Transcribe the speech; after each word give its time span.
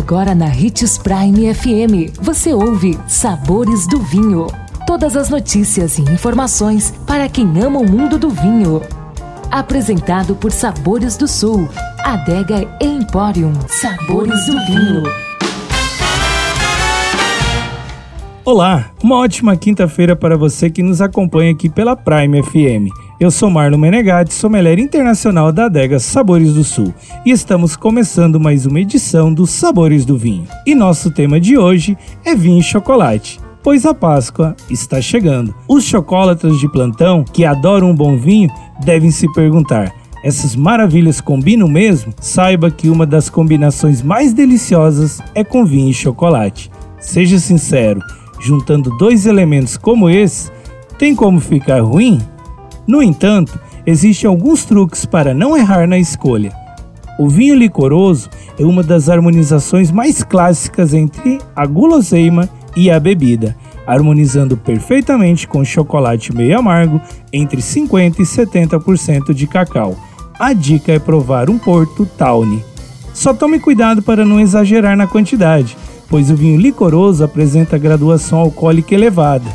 Agora 0.00 0.34
na 0.34 0.46
Ritz 0.46 0.96
Prime 0.96 1.54
FM, 1.54 2.18
você 2.22 2.54
ouve 2.54 2.98
Sabores 3.06 3.86
do 3.86 4.00
Vinho. 4.00 4.46
Todas 4.86 5.14
as 5.14 5.28
notícias 5.28 5.98
e 5.98 6.02
informações 6.02 6.90
para 7.06 7.28
quem 7.28 7.46
ama 7.62 7.80
o 7.80 7.88
mundo 7.88 8.18
do 8.18 8.30
vinho. 8.30 8.80
Apresentado 9.50 10.34
por 10.34 10.52
Sabores 10.52 11.18
do 11.18 11.28
Sul, 11.28 11.68
Adega 12.02 12.66
Emporium. 12.80 13.52
Sabores 13.68 14.46
do 14.46 14.52
Vinho. 14.64 15.02
Olá, 18.42 18.90
uma 19.04 19.16
ótima 19.16 19.54
quinta-feira 19.54 20.16
para 20.16 20.34
você 20.34 20.70
que 20.70 20.82
nos 20.82 21.02
acompanha 21.02 21.52
aqui 21.52 21.68
pela 21.68 21.94
Prime 21.94 22.42
FM. 22.42 23.09
Eu 23.20 23.30
sou 23.30 23.50
Marlon 23.50 23.76
Menegatti, 23.76 24.32
sommelier 24.32 24.78
internacional 24.78 25.52
da 25.52 25.66
adega 25.66 25.98
Sabores 25.98 26.54
do 26.54 26.64
Sul, 26.64 26.94
e 27.22 27.30
estamos 27.30 27.76
começando 27.76 28.40
mais 28.40 28.64
uma 28.64 28.80
edição 28.80 29.30
dos 29.30 29.50
Sabores 29.50 30.06
do 30.06 30.16
Vinho. 30.16 30.48
E 30.66 30.74
nosso 30.74 31.10
tema 31.10 31.38
de 31.38 31.58
hoje 31.58 31.98
é 32.24 32.34
vinho 32.34 32.60
e 32.60 32.62
chocolate 32.62 33.38
pois 33.62 33.84
a 33.84 33.92
Páscoa 33.92 34.56
está 34.70 35.02
chegando. 35.02 35.54
Os 35.68 35.84
chocolatras 35.84 36.58
de 36.58 36.66
plantão 36.66 37.22
que 37.22 37.44
adoram 37.44 37.90
um 37.90 37.94
bom 37.94 38.16
vinho 38.16 38.48
devem 38.82 39.10
se 39.10 39.30
perguntar: 39.34 39.94
essas 40.24 40.56
maravilhas 40.56 41.20
combinam 41.20 41.68
mesmo? 41.68 42.14
Saiba 42.22 42.70
que 42.70 42.88
uma 42.88 43.04
das 43.04 43.28
combinações 43.28 44.00
mais 44.00 44.32
deliciosas 44.32 45.20
é 45.34 45.44
com 45.44 45.66
vinho 45.66 45.90
e 45.90 45.94
chocolate. 45.94 46.70
Seja 46.98 47.38
sincero, 47.38 48.00
juntando 48.40 48.96
dois 48.96 49.26
elementos 49.26 49.76
como 49.76 50.08
esse, 50.08 50.50
tem 50.98 51.14
como 51.14 51.38
ficar 51.38 51.82
ruim? 51.82 52.18
No 52.90 53.00
entanto, 53.00 53.56
existem 53.86 54.28
alguns 54.28 54.64
truques 54.64 55.06
para 55.06 55.32
não 55.32 55.56
errar 55.56 55.86
na 55.86 55.96
escolha. 55.96 56.52
O 57.20 57.28
vinho 57.28 57.54
licoroso 57.54 58.28
é 58.58 58.64
uma 58.64 58.82
das 58.82 59.08
harmonizações 59.08 59.92
mais 59.92 60.24
clássicas 60.24 60.92
entre 60.92 61.38
a 61.54 61.64
guloseima 61.66 62.50
e 62.74 62.90
a 62.90 62.98
bebida, 62.98 63.56
harmonizando 63.86 64.56
perfeitamente 64.56 65.46
com 65.46 65.64
chocolate 65.64 66.34
meio 66.34 66.58
amargo 66.58 67.00
entre 67.32 67.60
50% 67.60 68.18
e 68.18 68.22
70% 68.24 69.32
de 69.32 69.46
cacau. 69.46 69.96
A 70.36 70.52
dica 70.52 70.90
é 70.90 70.98
provar 70.98 71.48
um 71.48 71.58
Porto 71.58 72.04
Tawny. 72.04 72.64
Só 73.14 73.32
tome 73.32 73.60
cuidado 73.60 74.02
para 74.02 74.24
não 74.24 74.40
exagerar 74.40 74.96
na 74.96 75.06
quantidade, 75.06 75.76
pois 76.08 76.28
o 76.28 76.34
vinho 76.34 76.60
licoroso 76.60 77.22
apresenta 77.22 77.78
graduação 77.78 78.40
alcoólica 78.40 78.96
elevada. 78.96 79.48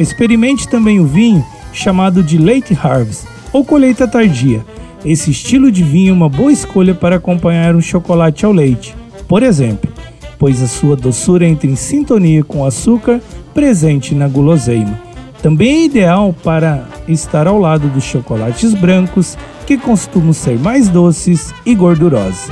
Experimente 0.00 0.68
também 0.68 0.98
o 0.98 1.06
vinho 1.06 1.46
chamado 1.76 2.22
de 2.22 2.38
Late 2.38 2.76
Harvest 2.80 3.26
ou 3.52 3.64
colheita 3.64 4.08
tardia. 4.08 4.64
Esse 5.04 5.30
estilo 5.30 5.70
de 5.70 5.84
vinho 5.84 6.10
é 6.10 6.12
uma 6.12 6.28
boa 6.28 6.50
escolha 6.50 6.94
para 6.94 7.16
acompanhar 7.16 7.76
um 7.76 7.80
chocolate 7.80 8.44
ao 8.44 8.52
leite, 8.52 8.94
por 9.28 9.42
exemplo, 9.42 9.90
pois 10.38 10.62
a 10.62 10.66
sua 10.66 10.96
doçura 10.96 11.46
entra 11.46 11.68
em 11.68 11.76
sintonia 11.76 12.42
com 12.42 12.60
o 12.60 12.66
açúcar 12.66 13.20
presente 13.54 14.14
na 14.14 14.26
guloseima. 14.26 15.00
Também 15.42 15.82
é 15.82 15.84
ideal 15.84 16.34
para 16.42 16.88
estar 17.06 17.46
ao 17.46 17.58
lado 17.58 17.88
dos 17.88 18.04
chocolates 18.04 18.74
brancos, 18.74 19.36
que 19.66 19.76
costumam 19.76 20.32
ser 20.32 20.58
mais 20.58 20.88
doces 20.88 21.54
e 21.64 21.74
gordurosos. 21.74 22.50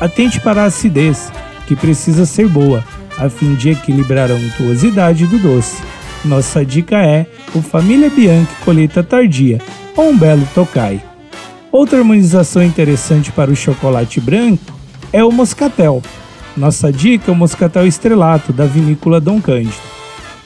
Atente 0.00 0.40
para 0.40 0.62
a 0.62 0.66
acidez, 0.66 1.30
que 1.66 1.76
precisa 1.76 2.26
ser 2.26 2.48
boa, 2.48 2.84
a 3.18 3.28
fim 3.28 3.54
de 3.54 3.70
equilibrar 3.70 4.30
a 4.30 4.34
untuosidade 4.34 5.26
do 5.26 5.38
doce. 5.38 5.82
Nossa 6.24 6.64
dica 6.64 6.98
é 6.98 7.26
o 7.52 7.60
Família 7.60 8.08
Bianchi 8.08 8.54
Colheita 8.64 9.02
Tardia, 9.02 9.60
ou 9.96 10.10
um 10.10 10.16
belo 10.16 10.46
Tokai. 10.54 11.02
Outra 11.72 11.98
harmonização 11.98 12.62
interessante 12.62 13.32
para 13.32 13.50
o 13.50 13.56
chocolate 13.56 14.20
branco 14.20 14.72
é 15.12 15.24
o 15.24 15.32
moscatel. 15.32 16.00
Nossa 16.56 16.92
dica 16.92 17.30
é 17.30 17.34
o 17.34 17.36
moscatel 17.36 17.86
estrelato 17.88 18.52
da 18.52 18.66
vinícola 18.66 19.20
Dom 19.20 19.40
Cândido. 19.40 19.74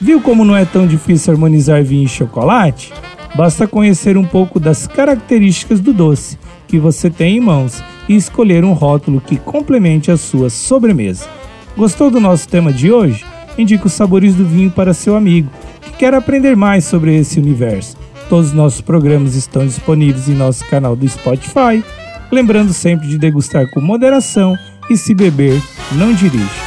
Viu 0.01 0.19
como 0.19 0.43
não 0.43 0.55
é 0.55 0.65
tão 0.65 0.87
difícil 0.87 1.33
harmonizar 1.33 1.83
vinho 1.83 2.05
e 2.05 2.09
chocolate? 2.09 2.91
Basta 3.35 3.67
conhecer 3.67 4.17
um 4.17 4.25
pouco 4.25 4.59
das 4.59 4.87
características 4.87 5.79
do 5.79 5.93
doce 5.93 6.39
que 6.67 6.79
você 6.79 7.07
tem 7.09 7.37
em 7.37 7.39
mãos 7.39 7.83
e 8.09 8.15
escolher 8.15 8.65
um 8.65 8.73
rótulo 8.73 9.21
que 9.21 9.37
complemente 9.37 10.09
a 10.09 10.17
sua 10.17 10.49
sobremesa. 10.49 11.27
Gostou 11.75 12.09
do 12.09 12.19
nosso 12.19 12.47
tema 12.49 12.73
de 12.73 12.91
hoje? 12.91 13.23
Indique 13.57 13.85
os 13.85 13.93
sabores 13.93 14.33
do 14.33 14.45
vinho 14.45 14.71
para 14.71 14.93
seu 14.93 15.15
amigo 15.15 15.49
quer 15.97 16.13
aprender 16.13 16.55
mais 16.55 16.85
sobre 16.85 17.15
esse 17.15 17.39
universo, 17.39 17.97
todos 18.29 18.47
os 18.47 18.53
nossos 18.53 18.81
programas 18.81 19.35
estão 19.35 19.65
disponíveis 19.65 20.29
em 20.29 20.35
nosso 20.35 20.63
canal 20.65 20.95
do 20.95 21.07
Spotify. 21.07 21.83
Lembrando 22.31 22.73
sempre 22.73 23.07
de 23.07 23.17
degustar 23.17 23.69
com 23.71 23.81
moderação 23.81 24.55
e 24.89 24.97
se 24.97 25.13
beber, 25.15 25.61
não 25.93 26.13
dirija. 26.13 26.66